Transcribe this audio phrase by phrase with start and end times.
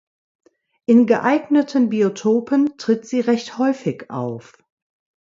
[0.87, 4.53] In geeigneten Biotopen tritt sie recht häufig auf.